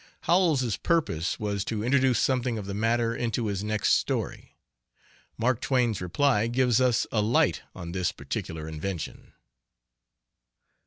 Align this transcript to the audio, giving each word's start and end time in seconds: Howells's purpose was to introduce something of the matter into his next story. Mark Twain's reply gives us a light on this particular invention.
Howells's 0.21 0.77
purpose 0.77 1.39
was 1.39 1.63
to 1.65 1.83
introduce 1.83 2.17
something 2.17 2.57
of 2.57 2.65
the 2.65 2.73
matter 2.73 3.15
into 3.15 3.45
his 3.45 3.63
next 3.63 3.89
story. 3.93 4.55
Mark 5.37 5.61
Twain's 5.61 6.01
reply 6.01 6.47
gives 6.47 6.81
us 6.81 7.05
a 7.11 7.21
light 7.21 7.61
on 7.75 7.91
this 7.91 8.11
particular 8.11 8.67
invention. 8.67 9.33